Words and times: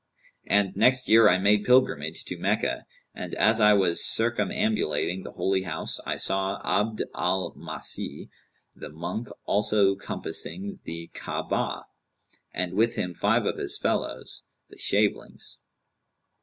And 0.47 0.75
next 0.75 1.07
year 1.07 1.29
I 1.29 1.37
made 1.37 1.63
pilgrimage 1.63 2.25
to 2.25 2.35
Meccah 2.39 2.87
and 3.13 3.35
as 3.35 3.59
I 3.59 3.73
was 3.73 4.03
circumambulating 4.03 5.21
the 5.21 5.33
Holy 5.33 5.61
House 5.61 5.99
I 6.07 6.17
saw 6.17 6.59
Abd 6.63 7.03
al 7.13 7.53
Masih 7.53 8.27
the 8.75 8.89
monk 8.89 9.27
also 9.45 9.93
compassing 9.93 10.79
the 10.85 11.11
Ka'abah, 11.13 11.83
and 12.51 12.73
with 12.73 12.95
him 12.95 13.13
five 13.13 13.45
of 13.45 13.59
his 13.59 13.77
fellows, 13.77 14.41
the 14.69 14.77
shavelings. 14.79 15.59